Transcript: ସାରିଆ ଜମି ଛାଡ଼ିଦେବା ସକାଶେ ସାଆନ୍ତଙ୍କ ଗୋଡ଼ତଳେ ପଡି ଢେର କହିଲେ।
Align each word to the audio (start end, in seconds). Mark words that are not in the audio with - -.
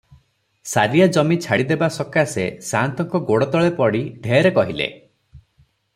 ସାରିଆ 0.69 1.07
ଜମି 1.17 1.37
ଛାଡ଼ିଦେବା 1.43 1.89
ସକାଶେ 1.97 2.47
ସାଆନ୍ତଙ୍କ 2.71 3.23
ଗୋଡ଼ତଳେ 3.31 3.75
ପଡି 3.83 4.03
ଢେର 4.27 4.53
କହିଲେ। 4.57 4.93